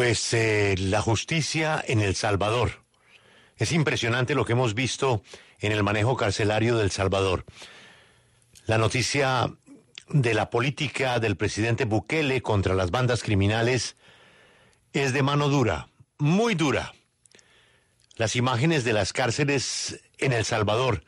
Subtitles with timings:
[0.00, 2.82] Pues eh, la justicia en El Salvador.
[3.58, 5.22] Es impresionante lo que hemos visto
[5.58, 7.44] en el manejo carcelario del Salvador.
[8.64, 9.52] La noticia
[10.08, 13.94] de la política del presidente Bukele contra las bandas criminales
[14.94, 16.94] es de mano dura, muy dura.
[18.16, 21.04] Las imágenes de las cárceles en El Salvador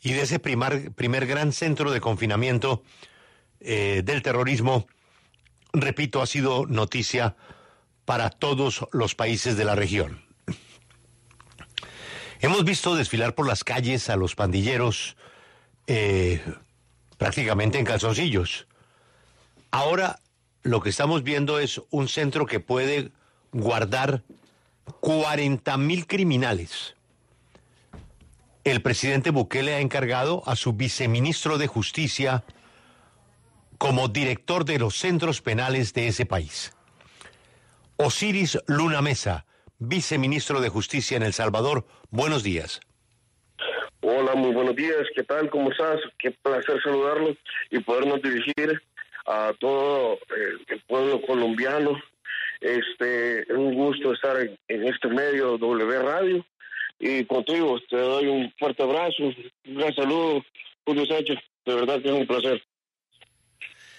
[0.00, 2.84] y de ese primer, gran centro de confinamiento
[3.58, 4.86] eh, del terrorismo,
[5.72, 7.34] repito, ha sido noticia
[8.08, 10.24] para todos los países de la región.
[12.40, 15.14] Hemos visto desfilar por las calles a los pandilleros
[15.86, 16.42] eh,
[17.18, 18.66] prácticamente en calzoncillos.
[19.70, 20.20] Ahora
[20.62, 23.12] lo que estamos viendo es un centro que puede
[23.52, 24.22] guardar
[25.00, 26.94] 40 mil criminales.
[28.64, 32.42] El presidente Bukele ha encargado a su viceministro de Justicia
[33.76, 36.72] como director de los centros penales de ese país.
[38.00, 39.44] Osiris Luna Mesa,
[39.80, 42.80] viceministro de Justicia en El Salvador, buenos días.
[44.02, 45.04] Hola, muy buenos días.
[45.16, 45.50] ¿Qué tal?
[45.50, 45.98] ¿Cómo estás?
[46.16, 47.36] Qué placer saludarlos
[47.72, 48.80] y podernos dirigir
[49.26, 52.00] a todo eh, el pueblo colombiano.
[52.60, 56.46] Este, es un gusto estar en, este medio W Radio
[57.00, 59.34] y contigo te doy un fuerte abrazo, un
[59.74, 60.44] gran saludo,
[60.86, 61.38] Julio Sánchez.
[61.66, 62.62] De verdad que es un placer.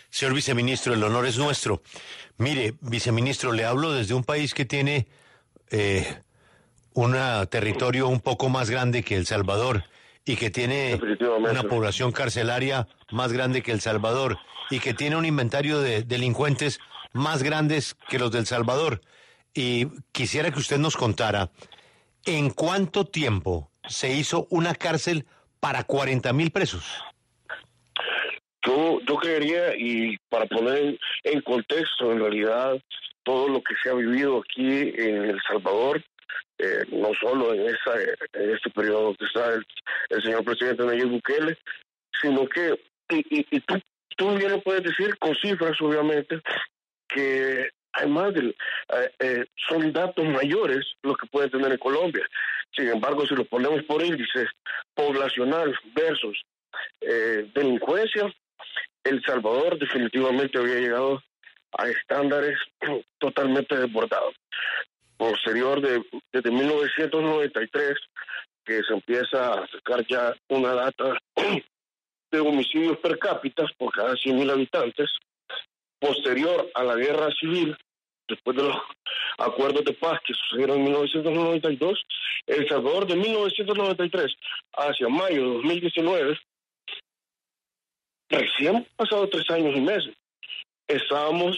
[0.09, 1.81] Señor viceministro, el honor es nuestro.
[2.37, 5.07] Mire, viceministro, le hablo desde un país que tiene
[5.69, 6.21] eh,
[6.93, 7.15] un
[7.49, 9.83] territorio un poco más grande que El Salvador
[10.25, 10.99] y que tiene
[11.49, 14.37] una población carcelaria más grande que El Salvador
[14.69, 16.79] y que tiene un inventario de delincuentes
[17.13, 19.01] más grandes que los del Salvador.
[19.53, 21.51] Y quisiera que usted nos contara
[22.25, 25.25] en cuánto tiempo se hizo una cárcel
[25.59, 26.85] para 40 mil presos.
[28.65, 32.79] Yo, yo creería, y para poner en contexto, en realidad,
[33.23, 36.03] todo lo que se ha vivido aquí en El Salvador,
[36.57, 37.93] eh, no solo en, esa,
[38.33, 41.57] este periodo que está el, señor presidente Nayib Bukele,
[42.21, 42.77] sino que,
[43.09, 43.79] y, y, tú,
[44.17, 46.41] tú bien lo puedes decir con cifras, obviamente,
[47.07, 52.27] que además de, eh, eh, son datos mayores los que puede tener en Colombia.
[52.75, 54.49] Sin embargo, si lo ponemos por índices
[54.93, 56.37] poblacional versus
[57.53, 58.31] delincuencia,
[59.03, 61.21] El Salvador definitivamente había llegado
[61.77, 62.57] a estándares
[63.19, 64.35] totalmente desbordados.
[65.17, 66.01] Posterior de
[66.31, 67.97] desde 1993
[68.65, 71.17] que se empieza a sacar ya una data
[72.31, 75.09] de homicidios per cápita por cada 100.000 habitantes,
[75.99, 77.75] posterior a la guerra civil,
[78.27, 78.77] después de los
[79.39, 81.99] acuerdos de paz que sucedieron en 1992,
[82.45, 84.35] El Salvador de 1993
[84.73, 86.39] hacia mayo de 2019,
[88.29, 90.15] recién pasado tres años y meses,
[90.87, 91.57] estábamos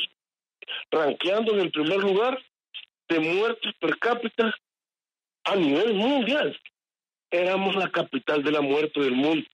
[0.89, 2.37] rankeando en el primer lugar
[3.09, 4.53] de muertes per cápita
[5.43, 6.57] a nivel mundial.
[7.29, 9.47] Éramos la capital de la muerte del mundo.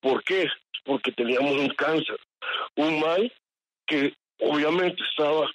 [0.00, 0.48] ¿Por qué?
[0.84, 2.18] Porque teníamos un cáncer,
[2.76, 3.32] un mal
[3.86, 5.50] que obviamente estaba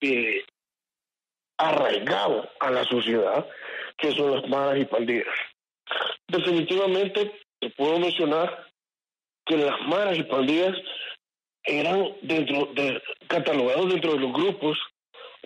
[0.00, 0.44] eh,
[1.58, 3.46] arraigado a la sociedad,
[3.96, 5.26] que son las malas y pandillas.
[6.28, 8.66] Definitivamente te puedo mencionar
[9.46, 10.76] que las malas y pandillas
[11.64, 14.78] eran dentro de catalogados dentro de los grupos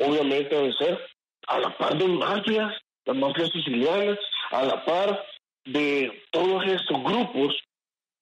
[0.00, 0.99] obviamente debe ser
[1.47, 2.75] a la par de mafias,
[3.05, 4.19] las mafias sicilianas,
[4.50, 5.25] a la par
[5.65, 7.55] de todos estos grupos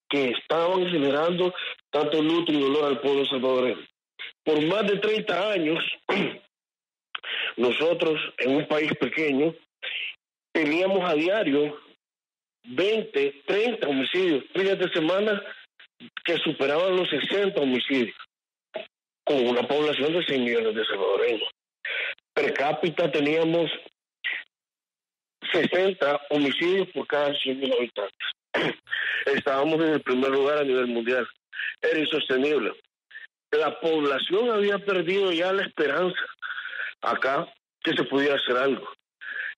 [0.08, 1.54] que estaban generando
[1.90, 3.86] tanto luto y dolor al pueblo salvadoreño.
[4.44, 5.84] Por más de 30 años,
[7.56, 9.54] nosotros en un país pequeño
[10.52, 11.78] teníamos a diario
[12.64, 15.42] 20, 30 homicidios, días de semana
[16.24, 18.16] que superaban los 60 homicidios,
[19.24, 21.48] con una población de 100 millones de salvadoreños
[22.38, 23.68] per cápita teníamos
[25.52, 28.28] 60 homicidios por cada 100.000 habitantes.
[29.26, 31.26] Estábamos en el primer lugar a nivel mundial.
[31.82, 32.72] Era insostenible.
[33.50, 36.20] La población había perdido ya la esperanza
[37.00, 38.88] acá que se pudiera hacer algo.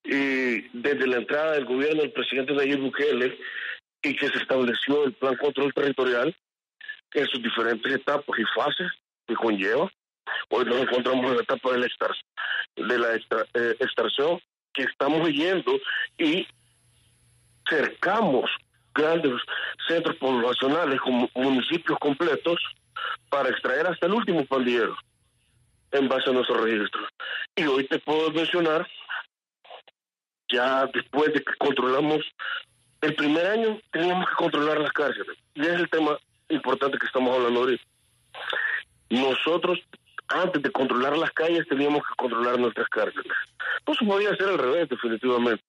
[0.05, 3.37] Y desde la entrada del gobierno del presidente Nayib Bukele
[4.03, 6.35] y que se estableció el plan control territorial
[7.13, 8.91] en sus diferentes etapas y fases
[9.27, 9.91] que conlleva,
[10.51, 11.89] Hoy nos encontramos en la etapa de la,
[12.77, 14.41] de la eh, extracción
[14.73, 15.79] que estamos yendo
[16.19, 16.47] y
[17.69, 18.51] cercamos
[18.95, 19.41] grandes
[19.87, 22.59] centros poblacionales como municipios completos
[23.29, 24.97] para extraer hasta el último pandillero
[25.93, 27.09] en base a nuestros registros.
[27.57, 28.87] Y hoy te puedo mencionar,
[30.53, 32.21] ya después de que controlamos
[33.01, 35.37] el primer año, teníamos que controlar las cárceles.
[35.55, 36.19] Y es el tema
[36.49, 37.85] importante que estamos hablando ahorita.
[39.11, 39.79] Nosotros
[40.29, 43.33] antes de controlar las calles teníamos que controlar nuestras cárceles.
[43.87, 45.65] No se podía hacer al revés, definitivamente.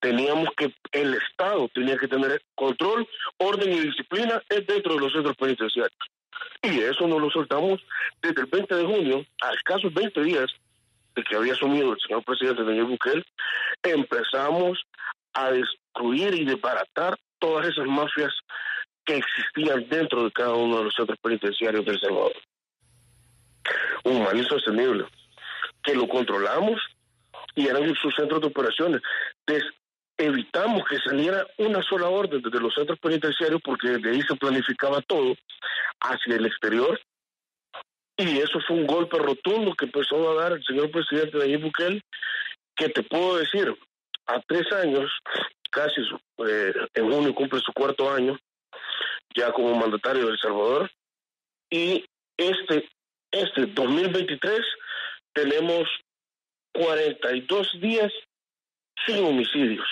[0.00, 3.08] Teníamos que, el Estado tenía que tener control,
[3.38, 5.98] orden y disciplina dentro de los centros penitenciarios.
[6.62, 7.80] Y eso no lo soltamos
[8.22, 10.46] desde el 20 de junio, a escasos 20 días
[11.14, 13.24] de que había asumido el señor presidente Daniel Bukele,
[13.82, 14.84] empezamos
[15.34, 18.32] a destruir y desbaratar todas esas mafias
[19.04, 22.34] que existían dentro de cada uno de los centros penitenciarios del Salvador.
[24.04, 25.06] Un mal insostenible,
[25.82, 26.80] que lo controlamos
[27.54, 29.00] y eran sus centros de operaciones.
[30.16, 35.02] evitamos que saliera una sola orden desde los centros penitenciarios porque de ahí se planificaba
[35.02, 35.34] todo
[36.00, 36.98] hacia el exterior.
[38.16, 42.00] Y eso fue un golpe rotundo que empezó a dar el señor presidente Nayib Bukele,
[42.76, 43.74] que te puedo decir,
[44.26, 45.10] a tres años,
[45.70, 46.00] casi
[46.48, 48.38] eh, en junio cumple su cuarto año,
[49.34, 50.90] ya como mandatario de El Salvador,
[51.70, 52.04] y
[52.36, 52.88] este,
[53.30, 54.60] este 2023
[55.32, 55.88] tenemos
[56.72, 58.12] 42 días
[59.06, 59.86] sin homicidios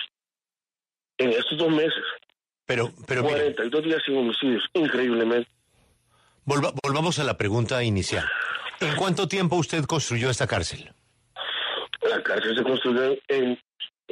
[1.19, 2.05] en estos dos meses.
[2.67, 5.51] Pero, pero 42 días sin homicidios, increíblemente.
[6.45, 8.29] volvamos a la pregunta inicial.
[8.81, 10.93] ¿En cuánto tiempo usted construyó esta cárcel?
[12.09, 13.59] La cárcel se construyó en,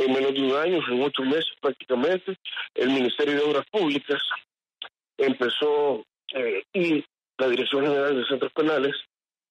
[0.01, 2.37] en menos de un año, en ocho meses prácticamente.
[2.75, 4.23] El Ministerio de Obras Públicas
[5.19, 6.05] empezó
[6.35, 7.05] eh, y
[7.39, 8.95] la Dirección General de Centros Penales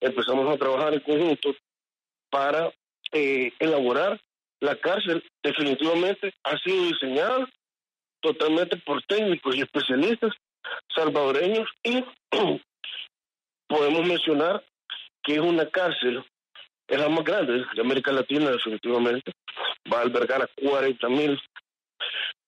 [0.02, 1.56] empezamos a trabajar en conjunto
[2.30, 2.72] para
[3.12, 4.20] eh, elaborar
[4.60, 5.24] la cárcel.
[5.44, 7.48] Definitivamente ha sido diseñada
[8.22, 10.34] totalmente por técnicos y especialistas
[10.96, 12.04] salvadoreños y
[13.68, 14.64] podemos mencionar
[15.24, 16.24] que es una cárcel,
[16.90, 19.32] es la más grande de América Latina definitivamente,
[19.92, 21.40] va a albergar a 40 mil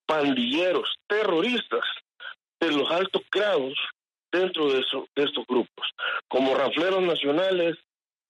[0.06, 1.86] pandilleros, terroristas
[2.60, 3.74] de los altos grados
[4.32, 4.84] dentro de,
[5.16, 5.88] de estos grupos,
[6.28, 7.78] como rafleros nacionales,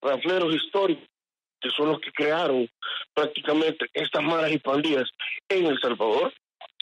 [0.00, 1.08] rafleros históricos,
[1.60, 2.68] que son los que crearon
[3.14, 5.08] prácticamente estas maras y pandillas
[5.48, 6.32] en El Salvador,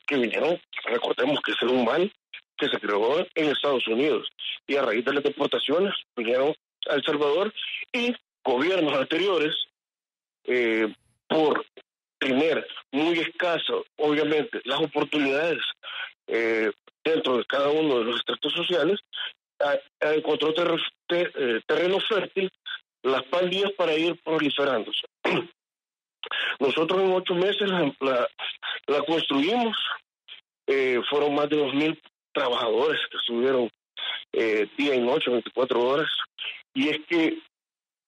[0.06, 2.11] que vinieron, recordemos que es un mal
[2.56, 4.29] que se creó en Estados Unidos,
[4.67, 6.55] y a raíz de las deportaciones vinieron
[6.88, 7.53] a El Salvador
[7.93, 9.54] y gobiernos anteriores,
[10.44, 10.92] eh,
[11.28, 11.64] por
[12.19, 15.62] tener muy escaso, obviamente, las oportunidades
[16.26, 16.70] eh,
[17.04, 19.00] dentro de cada uno de los estratos sociales,
[20.00, 20.54] encontró
[21.10, 22.50] eh, terreno fértil
[23.02, 25.06] las pandillas para ir proliferándose.
[26.60, 27.70] Nosotros en ocho meses
[28.00, 28.28] la,
[28.86, 29.76] la, construimos,
[30.66, 32.00] eh, fueron más de dos mil
[32.32, 33.70] trabajadores que estuvieron
[34.32, 36.10] eh, día y noche, 24 horas,
[36.75, 37.38] y es que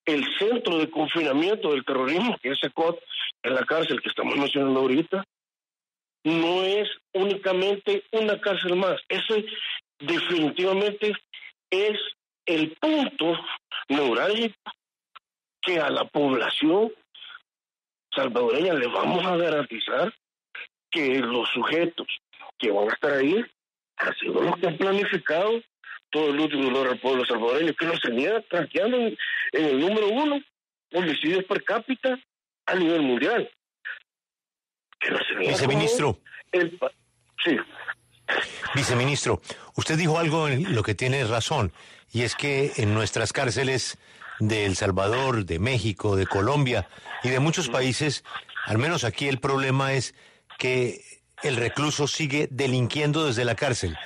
[0.05, 2.99] el centro de confinamiento del terrorismo, que es COT,
[3.43, 5.25] en la cárcel que estamos mencionando ahorita,
[6.25, 9.45] no es únicamente una cárcel más, ese
[9.99, 11.13] definitivamente
[11.71, 11.99] es
[12.47, 13.39] el punto
[13.89, 14.57] neurálgico
[15.61, 16.93] que a la población
[18.15, 20.13] salvadoreña le vamos a garantizar
[20.91, 22.07] que los sujetos
[22.59, 23.45] que van a estar ahí
[23.97, 25.63] han sido los que han planificado
[26.13, 29.17] todo el último dolor al pueblo salvadoreño, que nos tenía tranqueando en,
[29.53, 30.41] el número uno,
[30.93, 32.17] homicidios per cápita
[32.67, 33.51] a nivel mundial.
[35.41, 36.19] Viceministro.
[37.45, 37.57] sí.
[38.75, 39.43] Viceministro,
[39.75, 41.73] usted dijo algo en lo que tiene razón,
[42.13, 43.99] y es que en nuestras cárceles
[44.39, 46.89] de El Salvador, de México, de Colombia
[47.23, 48.25] y de muchos países,
[48.67, 50.15] al menos aquí el problema es
[50.59, 51.01] que
[51.43, 53.97] el recluso sigue delinquiendo desde la cárcel.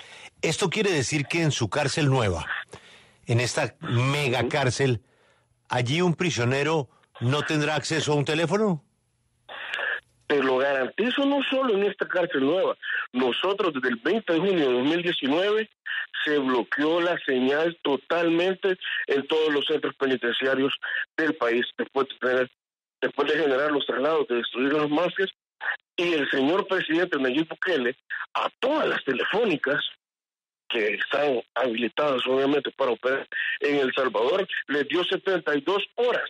[0.42, 2.46] Esto quiere decir que en su cárcel nueva,
[3.26, 5.00] en esta mega cárcel,
[5.68, 6.88] allí un prisionero
[7.20, 8.82] no tendrá acceso a un teléfono.
[10.26, 12.76] Te lo garantizo no solo en esta cárcel nueva.
[13.12, 15.70] Nosotros desde el 20 de junio de 2019
[16.24, 18.76] se bloqueó la señal totalmente
[19.06, 20.74] en todos los centros penitenciarios
[21.16, 22.48] del país después de,
[23.00, 25.30] después de generar los traslados, de destruir las mafias.
[25.96, 27.96] Y el señor presidente Nayib Bukele
[28.34, 29.82] a todas las telefónicas
[30.68, 33.28] que están habilitadas obviamente para operar
[33.60, 36.28] en El Salvador, les dio 72 horas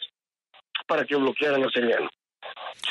[0.86, 2.08] para que bloquearan la señal.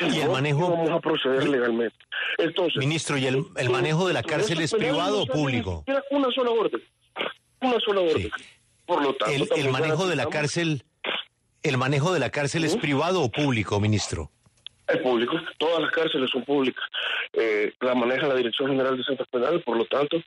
[0.01, 1.97] y el manejo vamos a proceder legalmente.
[2.37, 5.83] Entonces, ministro, ¿y el, el manejo de la cárcel es privado o público?
[6.11, 6.81] Una sola orden.
[7.61, 8.31] Una sola orden.
[8.85, 10.83] Por lo tanto, el, manejo de la cárcel,
[11.63, 14.31] el manejo de la cárcel es privado o público, ministro.
[14.87, 16.83] Es público, todas las cárceles son públicas.
[17.33, 20.21] Eh, la maneja la Dirección General de Centros Penales, por lo tanto,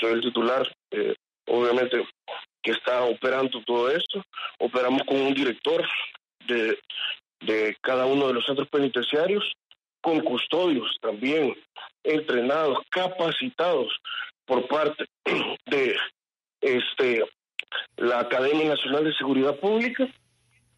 [0.00, 1.14] soy el titular, eh,
[1.46, 2.06] obviamente,
[2.62, 4.24] que está operando todo esto.
[4.58, 5.84] Operamos con un director
[6.46, 6.78] de,
[7.40, 9.44] de cada uno de los centros penitenciarios,
[10.00, 11.56] con custodios también
[12.04, 13.92] entrenados, capacitados
[14.44, 15.04] por parte
[15.66, 15.96] de
[16.60, 17.24] este
[17.96, 20.08] la Academia Nacional de Seguridad Pública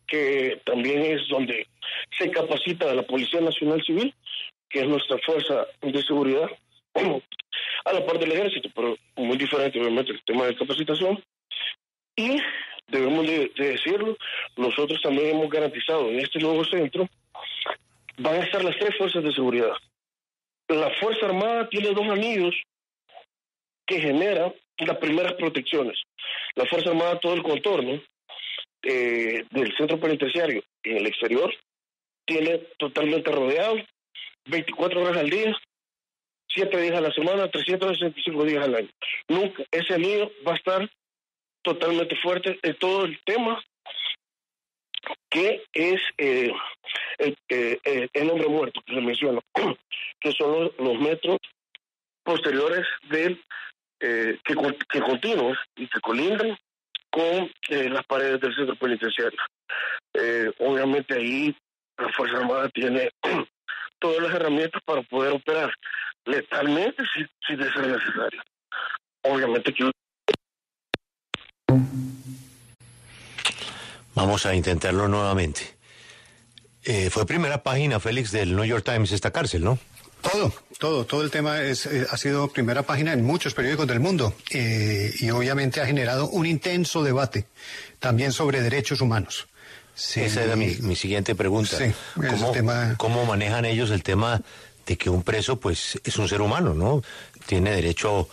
[0.09, 1.68] que también es donde
[2.19, 4.15] se capacita a la Policía Nacional Civil,
[4.69, 6.49] que es nuestra fuerza de seguridad,
[6.95, 11.23] a la parte del ejército, pero muy diferente obviamente el tema de capacitación.
[12.17, 12.39] Y
[12.89, 14.17] debemos de, decirlo,
[14.57, 17.09] nosotros también hemos garantizado en este nuevo centro,
[18.19, 19.73] van a estar las tres fuerzas de seguridad.
[20.69, 22.55] La Fuerza Armada tiene dos anillos
[23.87, 25.99] que generan las primeras protecciones.
[26.55, 28.03] La Fuerza Armada, todo el contorno
[28.83, 31.53] eh, del centro penitenciario en el exterior,
[32.29, 33.77] tiene totalmente rodeado,
[34.45, 35.57] 24 horas al día,
[36.49, 38.91] 7 días a la semana, 365 días al año.
[39.29, 40.91] Nunca, ese anillo va a estar
[41.63, 43.61] totalmente fuerte en todo el tema
[45.31, 46.53] que es eh,
[47.19, 49.41] el, eh, el, hombre muerto que se menciona,
[50.21, 51.39] que son los, metros
[52.23, 53.43] posteriores del
[54.01, 54.55] eh, que,
[54.91, 56.59] que continuos y que colindan
[57.11, 59.39] con las paredes del centro penitenciario.
[60.59, 61.57] obviamente ahí
[61.99, 63.11] la Fuerza Armada tiene
[63.99, 65.73] todas las herramientas para poder operar
[66.25, 68.43] letalmente si, si de ser necesario.
[69.23, 69.91] Obviamente que
[74.15, 75.79] Vamos a intentarlo nuevamente.
[76.83, 79.79] Eh, fue primera página, Félix, del New York Times esta cárcel, ¿no?
[80.23, 84.01] Todo, todo, todo el tema es, eh, ha sido primera página en muchos periódicos del
[84.01, 87.47] mundo eh, y obviamente ha generado un intenso debate
[88.01, 89.47] también sobre derechos humanos.
[89.99, 91.77] Esa era mi, siguiente pregunta.
[92.15, 92.53] ¿Cómo,
[92.97, 94.41] ¿Cómo manejan ellos el tema
[94.87, 97.03] de que un preso pues es un ser humano, ¿no?
[97.47, 98.29] Tiene derecho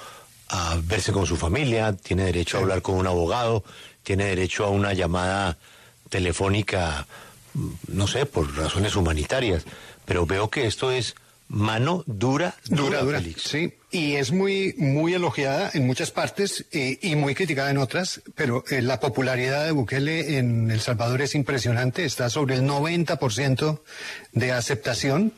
[0.50, 3.64] a verse con su familia, tiene derecho a hablar con un abogado,
[4.04, 5.58] tiene derecho a una llamada
[6.10, 7.08] telefónica,
[7.54, 9.66] mm, no sé, por razones humanitarias.
[10.06, 11.16] Pero veo que esto es
[11.48, 17.16] mano dura, dura, dura, Sí, y es muy, muy elogiada en muchas partes eh, y
[17.16, 22.06] muy criticada en otras, pero eh, la popularidad de Bukele en El Salvador es impresionante,
[22.06, 23.80] está sobre el 90%
[24.34, 25.34] de aceptación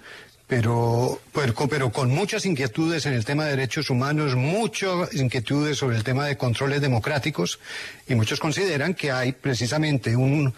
[0.48, 6.06] pero, pero, con muchas inquietudes en el tema de derechos humanos, muchas inquietudes sobre el
[6.06, 7.60] tema de controles democráticos,
[8.08, 10.54] y muchos consideran que hay precisamente un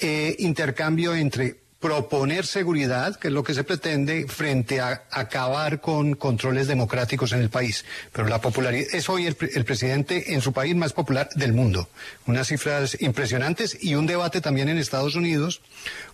[0.00, 6.14] eh, intercambio entre proponer seguridad, que es lo que se pretende, frente a acabar con
[6.14, 7.84] controles democráticos en el país.
[8.12, 11.88] Pero la popularidad es hoy el, el, presidente en su país más popular del mundo.
[12.26, 15.60] Unas cifras impresionantes y un debate también en Estados Unidos,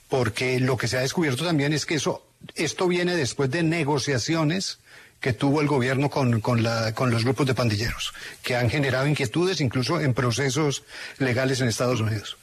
[0.08, 2.22] porque lo que se ha descubierto también es que eso
[2.54, 4.78] esto viene después de negociaciones
[5.20, 10.00] que tuvo el gobierno con, con, los grupos de pandilleros, que han generado inquietudes incluso
[10.00, 10.82] en procesos
[11.18, 12.36] legales en Estados Unidos.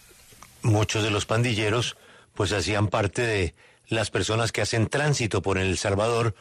[0.64, 1.96] Muchos de los pandilleros
[2.42, 3.54] pues hacían parte de
[3.88, 6.34] las personas que hacen tránsito por El Salvador,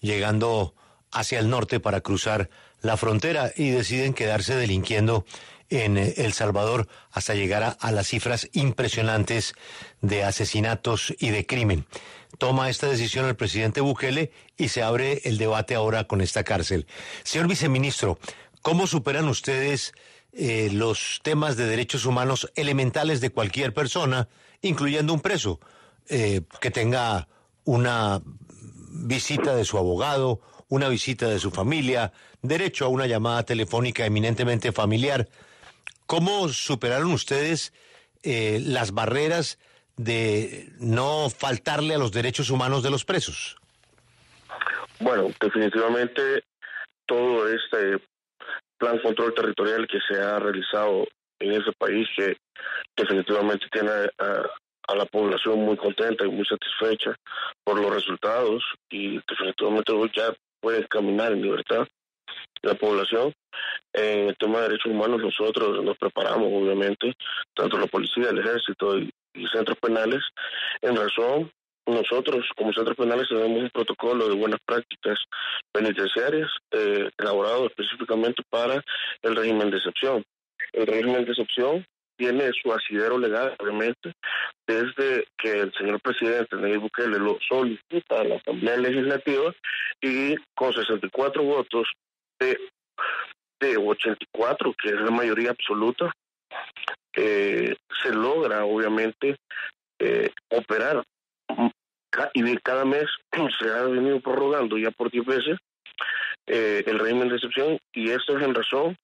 [0.00, 0.72] llegando
[1.10, 2.48] hacia el norte para cruzar
[2.80, 5.26] la frontera y deciden quedarse delinquiendo
[5.68, 9.54] en El Salvador hasta llegar a las cifras impresionantes
[10.00, 11.86] de asesinatos y de crimen
[12.38, 16.86] toma esta decisión el presidente Bukele y se abre el debate ahora con esta cárcel.
[17.24, 18.20] Señor viceministro,
[18.62, 19.92] ¿cómo superan ustedes
[20.32, 24.28] eh, los temas de derechos humanos elementales de cualquier persona,
[24.62, 25.60] incluyendo un preso,
[26.08, 27.28] eh, que tenga
[27.64, 32.12] una visita de su abogado, una visita de su familia,
[32.42, 35.28] derecho a una llamada telefónica eminentemente familiar?
[36.06, 37.72] ¿Cómo superaron ustedes
[38.22, 39.58] eh, las barreras
[39.96, 43.56] de no faltarle a los derechos humanos de los presos?
[45.00, 46.44] Bueno, definitivamente
[47.06, 48.02] todo este
[48.78, 51.06] plan control territorial que se ha realizado
[51.40, 52.36] en ese país que
[52.96, 57.14] definitivamente tiene a, la población muy contenta y muy satisfecha
[57.62, 61.86] por los resultados y definitivamente ya puede caminar en libertad
[62.62, 63.32] la población.
[63.92, 67.12] En el tema de derechos humanos nosotros nos preparamos obviamente,
[67.54, 69.10] tanto la policía, el ejército y,
[69.52, 70.20] centros penales.
[70.82, 71.50] En razón,
[71.86, 75.18] nosotros como centros penales tenemos un protocolo de buenas prácticas
[75.72, 78.82] penitenciarias eh, elaborado específicamente para
[79.22, 80.24] el régimen de excepción.
[80.72, 84.12] El régimen de excepción tiene su asidero legal, obviamente,
[84.66, 89.54] desde que el señor presidente Nayib Bukele lo solicita a la Asamblea Legislativa
[90.00, 91.88] y con 64 votos
[92.40, 92.58] de,
[93.60, 96.12] de 84, que es la mayoría absoluta,
[97.14, 99.36] eh, se logra obviamente
[99.98, 101.02] eh, operar.
[102.34, 103.06] Y cada mes
[103.60, 105.58] se ha venido prorrogando ya por 10 veces
[106.46, 108.96] eh, el régimen de excepción y esto es en razón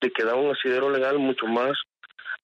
[0.00, 1.72] de que da un asidero legal mucho más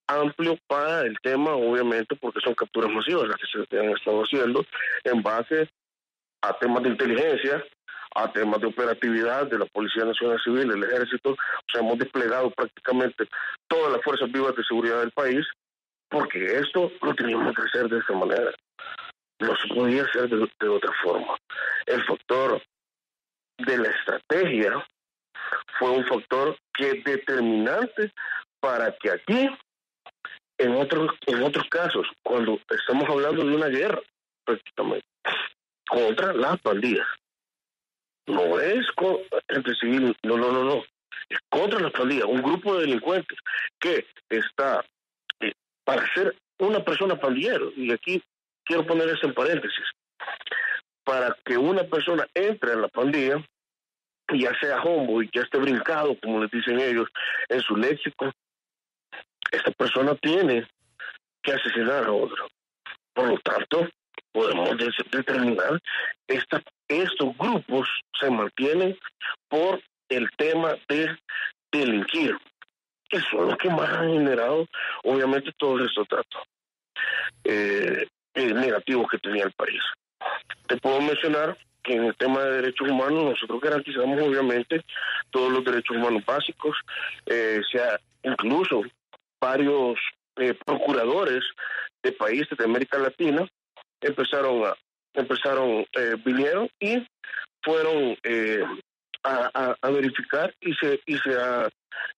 [0.07, 4.64] amplio para el tema, obviamente, porque son capturas masivas las que se han estado haciendo
[5.05, 5.69] en base
[6.43, 7.62] a temas de inteligencia,
[8.14, 11.33] a temas de operatividad de la Policía Nacional Civil, el Ejército.
[11.33, 13.28] O sea, hemos desplegado prácticamente
[13.67, 15.47] todas las fuerzas vivas de seguridad del país
[16.09, 18.50] porque esto lo teníamos que hacer de esta manera.
[19.40, 21.37] No se podía hacer de, otra forma.
[21.87, 22.62] El factor
[23.59, 24.87] de la estrategia
[25.78, 28.12] fue un factor que es determinante
[28.61, 29.49] para que aquí,
[30.59, 34.00] en otros, en otros casos, cuando estamos hablando de una guerra,
[34.45, 35.07] prácticamente,
[35.88, 37.07] contra las pandillas,
[38.26, 38.87] no es
[39.49, 40.85] entre civil, no, no, no, no,
[41.28, 43.38] es contra las pandillas, un grupo de delincuentes
[43.78, 44.85] que está
[45.40, 45.52] eh,
[45.85, 48.23] para ser una persona pandillero, y aquí
[48.64, 49.85] quiero poner eso en paréntesis,
[51.05, 53.43] para que una persona entre en la pandilla,
[54.35, 57.09] ya sea y ya esté brincado, como les dicen ellos,
[57.49, 58.31] en su léxico,
[59.51, 60.67] esta persona tiene
[61.43, 62.49] que asesinar a otro.
[63.15, 63.89] Por lo tanto,
[64.33, 64.71] podemos
[65.11, 65.81] determinar
[66.27, 67.89] esta, estos grupos
[68.21, 68.99] se mantienen
[69.49, 71.17] por el tema de
[71.73, 72.37] delinquir,
[73.09, 74.67] que son los que más han generado,
[75.05, 76.43] obviamente, todo estos datos
[77.45, 79.81] eh, negativos que tenía el país.
[80.67, 81.57] Te puedo mencionar
[81.95, 84.83] en el tema de derechos humanos nosotros garantizamos obviamente
[85.30, 86.76] todos los derechos humanos básicos,
[87.26, 88.83] eh, sea incluso
[89.40, 89.99] varios
[90.37, 91.45] eh, procuradores
[92.02, 93.47] de países de América Latina
[94.00, 94.75] empezaron a
[95.14, 97.04] empezaron eh, vinieron y
[97.62, 98.64] fueron eh,
[99.25, 101.68] a, verificar y se y se ha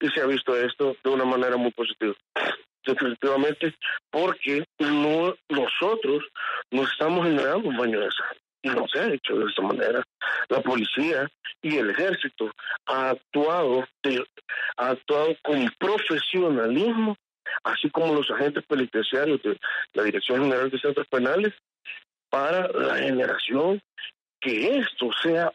[0.01, 2.15] y se ha visto esto de una manera muy positiva.
[2.85, 3.75] Definitivamente
[4.11, 6.25] porque no nosotros
[6.71, 10.03] no estamos generando un baño de sangre no se ha hecho de esta manera.
[10.49, 11.29] La policía
[11.63, 12.51] y el ejército
[12.87, 13.87] ha actuado,
[14.77, 17.17] ha actuado con profesionalismo,
[17.65, 19.59] así como los agentes penitenciarios de
[19.95, 21.55] la Dirección General de Centros Penales,
[22.29, 23.83] para la generación
[24.41, 25.53] que esto sea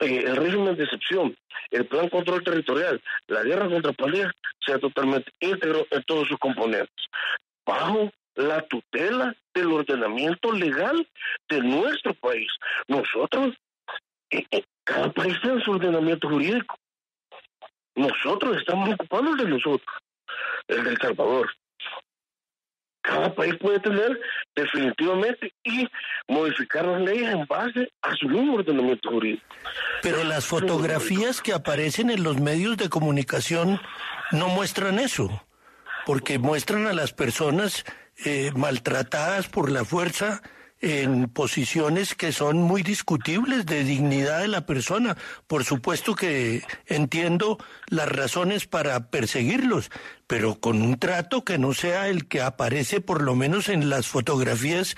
[0.00, 1.36] eh, el régimen de excepción,
[1.70, 4.32] el plan control territorial, la guerra contra pandillas
[4.64, 7.06] sea totalmente íntegro en todos sus componentes,
[7.64, 11.06] bajo la tutela del ordenamiento legal
[11.48, 12.48] de nuestro país.
[12.88, 13.54] Nosotros,
[14.30, 16.76] eh, eh, cada país tiene su ordenamiento jurídico.
[17.94, 19.96] Nosotros estamos ocupados de nosotros,
[20.68, 21.50] el del Salvador.
[23.02, 24.20] Cada país puede tener
[24.54, 25.88] definitivamente y
[26.28, 29.44] modificar las leyes en base a su mismo ordenamiento jurídico.
[30.02, 33.80] Pero las fotografías que aparecen en los medios de comunicación
[34.32, 35.42] no muestran eso,
[36.06, 37.84] porque muestran a las personas
[38.24, 40.42] eh, maltratadas por la fuerza
[40.80, 45.16] en posiciones que son muy discutibles de dignidad de la persona.
[45.46, 47.58] Por supuesto que entiendo
[47.88, 49.90] las razones para perseguirlos,
[50.26, 54.08] pero con un trato que no sea el que aparece por lo menos en las
[54.08, 54.96] fotografías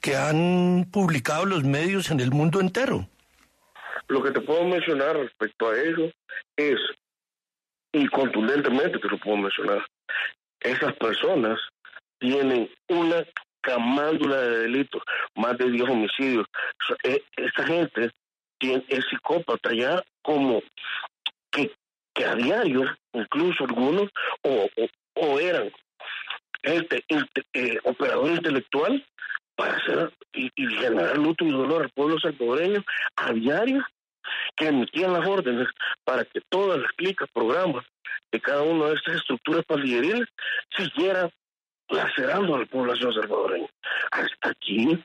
[0.00, 3.08] que han publicado los medios en el mundo entero.
[4.08, 6.10] Lo que te puedo mencionar respecto a eso
[6.56, 6.76] es,
[7.92, 9.82] y contundentemente te lo puedo mencionar,
[10.64, 11.60] esas personas
[12.18, 13.24] tienen una
[13.60, 15.02] camándula de delitos,
[15.36, 16.46] más de 10 homicidios.
[17.04, 18.10] E, esta gente
[18.58, 20.62] tiene, es psicópata ya como
[21.50, 21.70] que,
[22.14, 24.10] que a diario, incluso algunos,
[24.42, 24.68] o,
[25.16, 25.70] o, eran
[26.62, 27.04] gente,
[27.52, 29.04] eh, operador intelectual
[29.56, 32.82] para hacer y, generar luto y dolor al pueblo salvadoreño
[33.16, 33.84] a diario
[34.56, 35.68] que emitían las órdenes
[36.04, 37.84] para que todas las clicas, programas
[38.32, 40.28] de cada una de estas estructuras pandilleriles
[40.76, 41.30] siguieran
[41.88, 43.68] lacerando a la población salvadoreña.
[44.10, 44.98] Hasta aquí,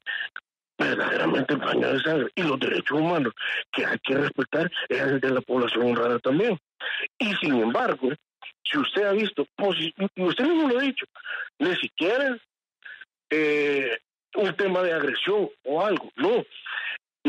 [0.78, 3.34] verdaderamente el baño de sangre y los derechos humanos
[3.72, 6.58] que hay que respetar es el de la población honrada también.
[7.18, 8.10] Y sin embargo,
[8.64, 11.06] si usted ha visto, y usted mismo lo ha dicho,
[11.60, 12.38] ni siquiera
[13.30, 13.98] eh,
[14.36, 16.46] un tema de agresión o algo, no.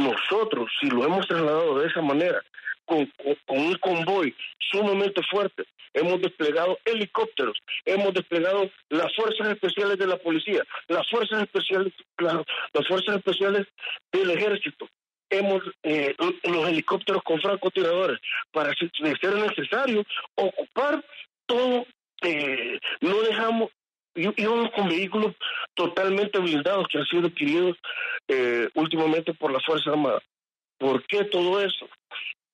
[0.01, 2.41] Nosotros, si lo hemos trasladado de esa manera,
[2.91, 3.11] con,
[3.49, 5.65] un convoy sumamente fuerte.
[5.93, 12.87] Hemos desplegado helicópteros, hemos desplegado las fuerzas especiales de la policía, las fuerzas especiales, las
[12.89, 13.67] fuerzas especiales
[14.13, 14.89] del ejército.
[15.29, 18.21] Hemos eh, los helicópteros con francotiradores
[18.53, 21.05] para ser necesario ocupar
[21.47, 21.87] todo.
[22.23, 23.71] Eh, no dejamos
[24.37, 25.35] íbamos con vehículos
[25.75, 27.77] totalmente blindados que han sido adquiridos
[28.29, 30.21] eh, últimamente por la Fuerza Armada.
[30.79, 31.89] ¿Por qué todo eso?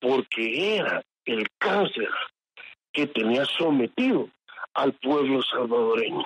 [0.01, 2.09] porque era el cáncer
[2.93, 4.29] que tenía sometido
[4.75, 6.25] al pueblo salvadoreño.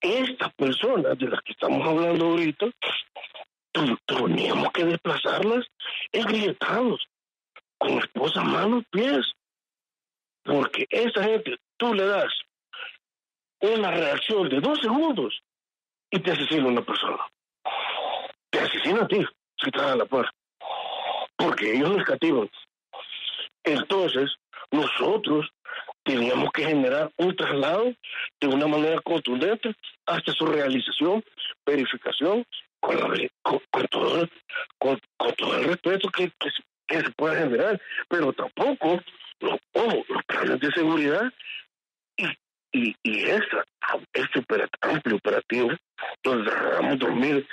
[0.00, 2.66] Estas personas de las que estamos hablando ahorita,
[4.06, 5.66] teníamos que desplazarlas
[6.12, 7.06] engrietados,
[7.78, 9.26] con esposas, manos, pies,
[10.42, 12.32] porque esa gente, tú le das
[13.60, 15.40] una reacción de dos segundos
[16.10, 17.18] y te asesina una persona.
[18.50, 19.24] Te asesina a ti,
[19.62, 20.32] si te da la puerta
[21.38, 22.50] porque ellos nos cativan.
[23.64, 24.30] Entonces,
[24.70, 25.48] nosotros
[26.02, 27.94] teníamos que generar un traslado
[28.40, 29.74] de una manera contundente
[30.06, 31.24] hasta su realización,
[31.64, 32.44] verificación,
[32.80, 32.98] con,
[33.88, 34.28] todo,
[35.56, 36.30] el respeto que,
[36.88, 39.00] se pueda generar, pero tampoco
[39.40, 41.32] los, los planes de seguridad
[42.78, 43.64] y, y esa,
[44.12, 44.44] este
[44.80, 45.70] amplio operativo,
[46.22, 47.46] donde damos dormir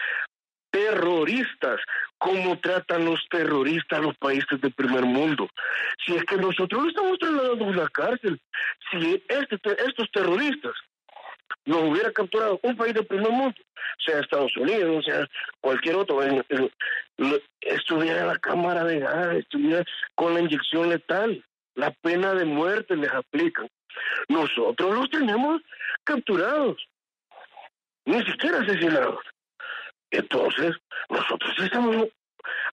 [0.69, 1.79] terroristas,
[2.17, 5.47] cómo tratan los terroristas a los países del primer mundo.
[6.05, 8.39] Si es que nosotros no estamos trasladando a una cárcel,
[8.91, 9.57] si este,
[9.87, 10.73] estos terroristas
[11.65, 13.55] nos hubiera capturado un país del primer mundo,
[14.05, 15.25] sea Estados Unidos, sea
[15.61, 16.19] cualquier otro,
[17.61, 19.83] estuviera en la cámara de gas, estuviera
[20.15, 21.41] con la inyección letal,
[21.75, 23.69] la pena de muerte les aplican.
[24.27, 25.61] Nosotros los tenemos
[26.03, 26.77] capturados,
[28.05, 29.19] ni siquiera asesinados.
[30.11, 30.75] Entonces,
[31.09, 32.07] nosotros estamos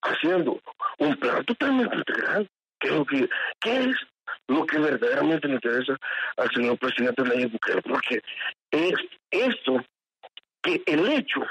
[0.03, 0.61] haciendo
[0.99, 2.49] un plan totalmente integral.
[2.79, 3.29] ¿Qué es lo que,
[3.63, 3.97] es
[4.49, 5.97] lo que verdaderamente le interesa
[6.37, 7.83] al señor presidente Nayib Bukele?
[7.83, 8.23] Porque
[8.71, 8.95] es
[9.31, 9.85] esto,
[10.63, 11.43] que el hecho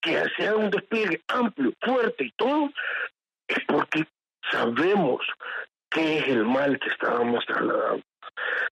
[0.00, 2.70] que sea un despliegue amplio, fuerte y todo,
[3.48, 4.06] es porque
[4.50, 5.20] sabemos
[5.90, 8.02] qué es el mal que estábamos trasladando.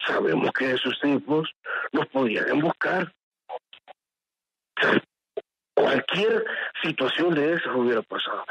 [0.07, 1.51] Sabemos que esos tipos
[1.93, 3.13] nos podían buscar
[5.75, 6.45] cualquier
[6.83, 8.45] situación de esas hubiera pasado.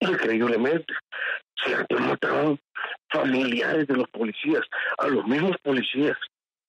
[0.00, 0.94] Increíblemente,
[1.64, 2.58] se han mataron
[3.10, 4.62] familiares de los policías,
[4.98, 6.16] a los mismos policías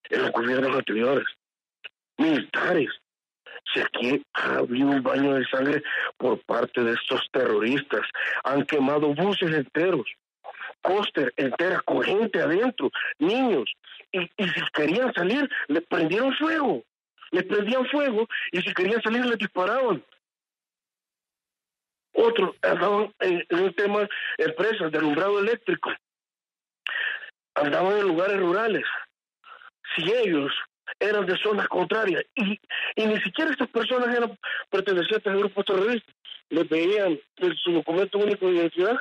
[0.10, 1.26] en los gobiernos anteriores,
[2.18, 2.90] militares.
[3.74, 5.84] Si aquí ha habido un baño de sangre
[6.18, 8.02] por parte de estos terroristas,
[8.44, 10.08] han quemado buses enteros,
[10.86, 13.72] coster enteras con gente adentro, niños,
[14.12, 16.84] y, y si querían salir, le prendieron fuego
[17.32, 20.04] les prendían fuego y si querían salir les disparaban.
[22.14, 25.92] Otros andaban en, un tema, empresas de alumbrado eléctrico,
[27.56, 28.86] andaban en lugares rurales.
[29.96, 30.52] Si ellos
[31.00, 32.60] eran de zonas contrarias y,
[32.96, 34.38] y ni siquiera estas personas eran
[34.70, 36.16] pertenecientes a grupos terroristas,
[36.50, 37.20] les veían
[37.64, 38.98] su documento único de identidad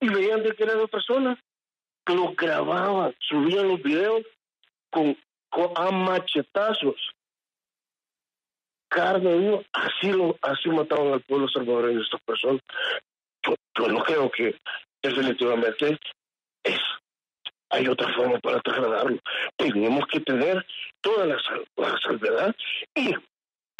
[0.00, 1.40] y veían de que eran de zona,
[2.06, 4.22] lo grababan, subían los videos
[4.90, 5.16] con,
[5.50, 6.96] con a machetazos
[8.90, 12.60] carne así lo así mataron al pueblo salvadoreño estas personas.
[13.42, 14.56] Yo, no creo que
[15.02, 15.98] definitivamente
[16.64, 16.78] es
[17.70, 19.18] hay otra forma para trasladarlo.
[19.56, 20.66] Tenemos que tener
[21.00, 21.36] toda la,
[21.76, 22.54] la salvedad
[22.96, 23.14] y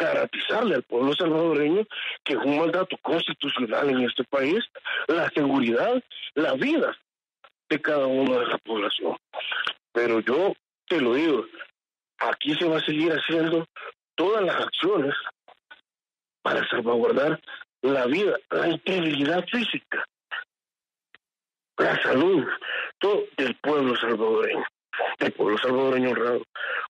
[0.01, 1.87] garantizarle al pueblo salvadoreño
[2.25, 4.65] que es un mandato constitucional en este país
[5.09, 6.03] la seguridad,
[6.35, 6.97] la vida
[7.69, 9.17] de cada uno de la población.
[9.93, 10.55] Pero yo
[10.89, 11.45] te lo digo,
[12.19, 13.67] aquí se va a seguir haciendo
[14.15, 15.15] todas las acciones
[16.43, 17.41] para salvaguardar
[17.83, 20.05] la vida, la integridad física,
[21.77, 22.47] la salud
[22.99, 24.65] todo del pueblo salvadoreño,
[25.19, 26.43] del pueblo salvadoreño honrado.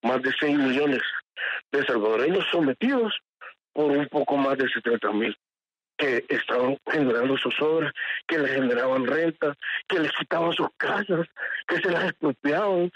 [0.02, 1.02] Más de 6 millones
[1.72, 3.12] de salvadoreños sometidos
[3.72, 5.36] por un poco más de 70 mil
[6.00, 7.92] que estaban generando sus obras,
[8.26, 9.54] que les generaban renta,
[9.86, 11.28] que les quitaban sus casas,
[11.68, 12.90] que se las expropiaban,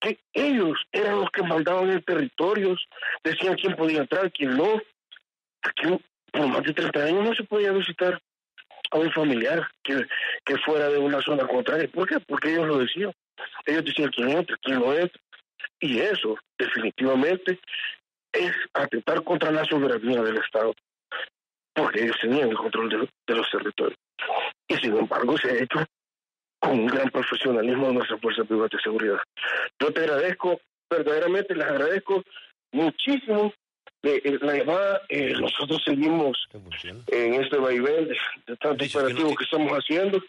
[0.00, 2.84] que ellos eran los que mandaban en territorios,
[3.22, 4.82] decían quién podía entrar, quién no.
[5.62, 8.20] Aquí por más de 30 años no se podía visitar
[8.90, 10.04] a un familiar que,
[10.44, 11.88] que fuera de una zona contraria.
[11.88, 12.18] ¿Por qué?
[12.20, 13.12] Porque ellos lo decían.
[13.66, 15.20] Ellos decían quién entra, quién no entra.
[15.80, 17.60] Y eso definitivamente
[18.32, 20.74] es atentar contra la soberanía del Estado
[21.78, 23.98] porque ellos tenían el control de, los territorios.
[24.66, 25.84] Y sin embargo se ha hecho
[26.60, 29.18] con un gran profesionalismo de nuestra Fuerza Privada de Seguridad.
[29.78, 30.60] Yo te agradezco,
[30.90, 32.24] verdaderamente les agradezco
[32.72, 33.52] muchísimo
[34.02, 35.02] de, la llamada.
[35.08, 36.48] Eh, nosotros seguimos
[37.06, 40.20] en este vaivén de, de tanto operativo que estamos haciendo,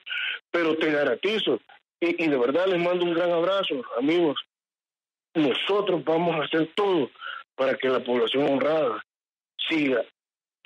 [0.51, 1.59] pero te garantizo,
[1.99, 4.39] y, y de verdad les mando un gran abrazo, amigos.
[5.33, 7.09] Nosotros vamos a hacer todo
[7.59, 9.03] para que la población honrada
[9.67, 10.01] siga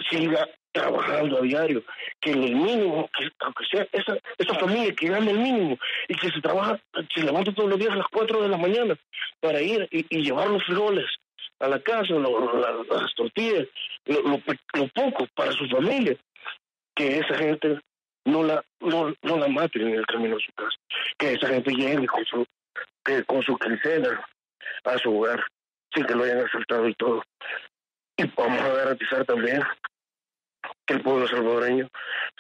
[0.10, 1.84] siga trabajando a diario,
[2.20, 5.78] que el mínimo, que aunque sea esa, esa familia que gane el mínimo
[6.08, 6.80] y que se trabaja,
[7.14, 8.96] se levanta todos los días a las 4 de la mañana
[9.40, 11.06] para ir y, llevar los frijoles
[11.60, 13.68] a la casa, las tortillas,
[14.06, 16.16] lo, poco para su familia,
[16.96, 17.80] que esa gente
[18.26, 20.78] no la no, no la maten en el camino a su casa,
[21.18, 22.46] que esa gente llegue con su
[23.04, 24.24] que con su quincena
[24.84, 25.44] a su hogar
[25.94, 27.24] sin que lo hayan asaltado y todo.
[28.18, 29.62] Y vamos a garantizar también
[30.86, 31.88] que el pueblo salvadoreño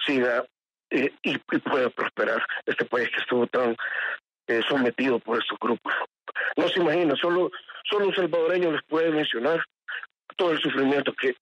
[0.05, 0.45] siga
[0.89, 2.45] eh, y, pueda prosperar.
[2.65, 3.75] Este país que estuvo tan
[4.47, 5.93] eh, sometido por estos grupos.
[6.55, 7.51] No se imagina, solo,
[7.89, 9.63] solo un salvadoreño les puede mencionar
[10.35, 11.35] todo el sufrimiento que,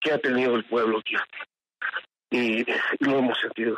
[0.00, 1.16] que ha tenido el pueblo aquí.
[2.30, 2.64] Y,
[3.00, 3.76] lo hemos sentido.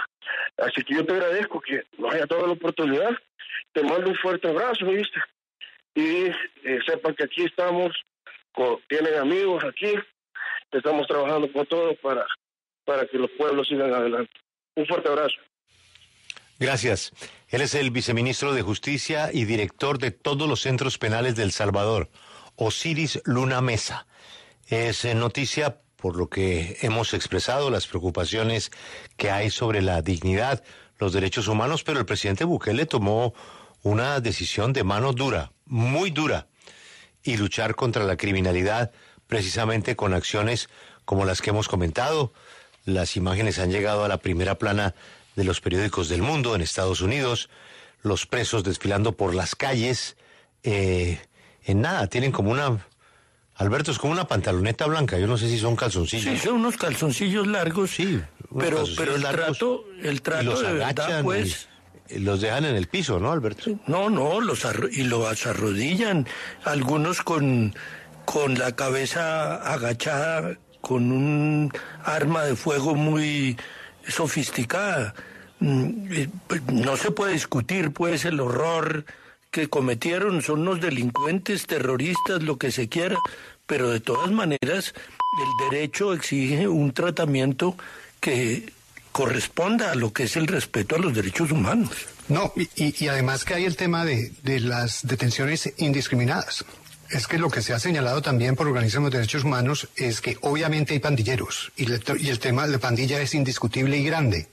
[0.58, 3.10] Así que yo te agradezco que nos haya dado la oportunidad.
[3.72, 5.20] Te mando un fuerte abrazo, ¿viste?
[5.94, 7.92] Y eh, sepan que aquí estamos,
[8.88, 9.92] tienen amigos aquí,
[10.70, 12.26] estamos trabajando con todos para,
[12.84, 14.32] para que los pueblos sigan adelante.
[14.76, 15.36] Un fuerte abrazo.
[16.58, 17.12] Gracias.
[17.48, 22.10] Él es el viceministro de Justicia y director de todos los centros penales del Salvador,
[22.56, 24.06] Osiris Luna Mesa.
[24.68, 28.70] Es eh, noticia por lo que hemos expresado las preocupaciones
[29.16, 30.62] que hay sobre la dignidad,
[30.98, 33.34] los derechos humanos, pero el presidente Bukele tomó
[33.82, 36.46] una decisión de mano dura, muy dura,
[37.22, 38.92] y luchar contra la criminalidad
[39.26, 40.68] precisamente con acciones
[41.04, 42.32] como las que hemos comentado.
[42.84, 44.94] Las imágenes han llegado a la primera plana
[45.36, 47.48] de los periódicos del mundo en Estados Unidos,
[48.02, 50.16] los presos desfilando por las calles,
[50.62, 51.20] eh,
[51.64, 52.86] en nada, tienen como una...
[53.54, 56.40] Alberto, es como una pantaloneta blanca, yo no sé si son calzoncillos.
[56.40, 58.18] Sí, son unos calzoncillos largos, sí,
[58.58, 61.68] pero, pero el trato, el trato los agachan, pues...
[62.18, 63.78] los dejan en el piso, ¿no, Alberto?
[63.86, 66.26] No, no, los y los arrodillan,
[66.64, 67.74] algunos con,
[68.24, 71.72] con la cabeza agachada, con un
[72.04, 73.56] arma de fuego muy
[74.06, 75.14] sofisticada.
[75.60, 79.04] Mm, eh, pues, no se puede discutir, pues, el horror
[79.50, 83.16] que cometieron, son unos delincuentes, terroristas, lo que se quiera,
[83.66, 84.94] pero de todas maneras
[85.38, 87.76] el derecho exige un tratamiento
[88.20, 88.72] que
[89.12, 91.90] corresponda a lo que es el respeto a los derechos humanos.
[92.28, 96.64] No, y, además que hay el tema de, de las detenciones indiscriminadas.
[97.10, 100.38] Es que lo que se ha señalado también por organismos de derechos humanos es que
[100.42, 104.46] obviamente hay pandilleros y, el tema de la pandilla es indiscutible y grande,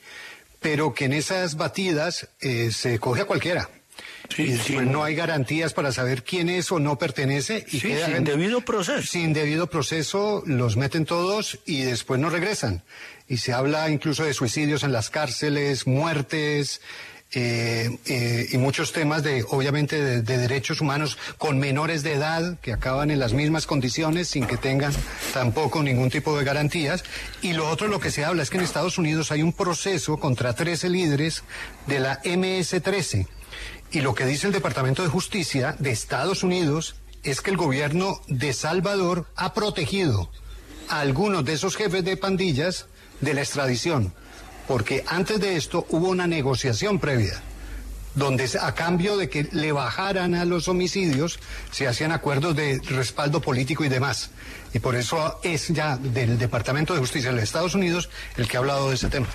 [0.60, 3.70] pero que en esas batidas eh, se coge a cualquiera.
[4.40, 7.64] y no hay garantías para saber quién es o no pertenece.
[7.72, 9.08] Y sin debido proceso.
[9.08, 12.84] Sin debido proceso los meten todos y después no regresan.
[13.28, 16.82] Y se habla incluso de suicidios en las cárceles, muertes,
[17.34, 22.72] eh, eh, y muchos temas de, obviamente, de, derechos humanos con menores de edad que
[22.72, 24.94] acaban en las mismas condiciones sin que tengan
[25.34, 27.04] tampoco ningún tipo de garantías.
[27.42, 30.18] Y lo otro, lo que se habla es que en Estados Unidos hay un proceso
[30.18, 31.44] contra 13 líderes
[31.86, 33.28] de la MS-13.
[33.92, 38.22] Y lo que dice el Departamento de Justicia de Estados Unidos es que el gobierno
[38.28, 40.30] de Salvador ha protegido
[40.90, 42.86] a algunos de esos jefes de pandillas
[43.22, 44.14] de la extradición
[44.68, 47.42] porque antes de esto hubo una negociación previa
[48.16, 51.40] donde a cambio de que le bajaran a los homicidios
[51.72, 54.32] se hacían acuerdos de respaldo político y demás.
[54.74, 58.58] Y por eso es ya del Departamento de Justicia de los Estados Unidos el que
[58.58, 59.28] ha hablado de ese tema.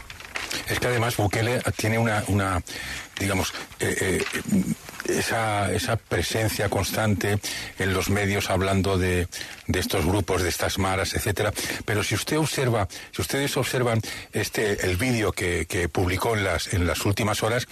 [0.69, 2.63] Es que además Bukele tiene una,
[3.19, 4.25] digamos, eh, eh,
[5.09, 7.39] esa, esa presencia constante
[7.79, 9.29] en los medios hablando de,
[9.67, 11.53] de estos grupos, de estas maras, etcétera.
[11.85, 14.01] Pero si usted observa, si ustedes observan
[14.33, 17.67] este el vídeo que, que publicó en las, en las últimas horas,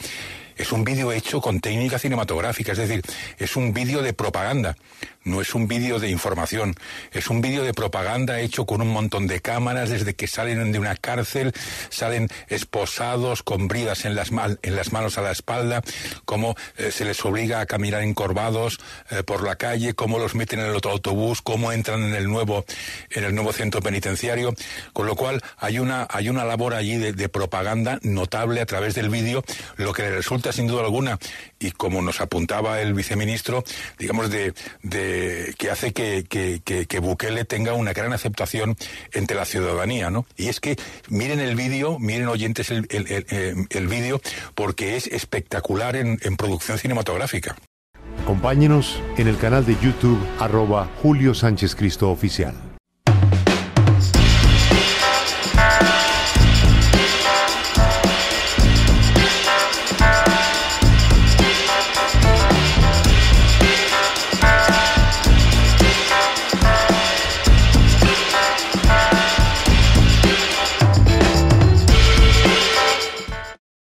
[0.57, 3.03] es un vídeo hecho con técnica cinematográfica, es decir,
[3.39, 4.77] es un vídeo de propaganda
[5.25, 6.75] no es un vídeo de información,
[7.13, 10.79] es un vídeo de propaganda hecho con un montón de cámaras desde que salen de
[10.79, 11.53] una cárcel,
[11.91, 15.83] salen esposados con bridas en las, en las manos a la espalda,
[16.25, 18.81] cómo eh, se les obliga a caminar encorvados
[19.11, 22.27] eh, por la calle, cómo los meten en el otro autobús, cómo entran en el
[22.27, 22.65] nuevo,
[23.11, 24.55] en el nuevo centro penitenciario,
[24.93, 29.09] con lo cual hay una, hay una labor allí de, propaganda notable a través del
[29.09, 29.45] vídeo,
[29.77, 31.19] lo que le resulta sin duda alguna,
[31.61, 33.63] y como nos apuntaba el viceministro,
[33.99, 34.53] digamos de,
[34.83, 35.10] de
[35.59, 38.77] que hace que, que, Bukele tenga una gran aceptación
[39.13, 40.27] entre la ciudadanía, ¿no?
[40.37, 40.77] Y es que
[41.09, 44.21] miren el vídeo, miren oyentes el, el, el, vídeo,
[44.55, 47.57] porque es espectacular en, en producción cinematográfica.
[48.23, 52.70] Acompáñenos en el canal de YouTube arroba Julio Sánchez Cristo Oficial.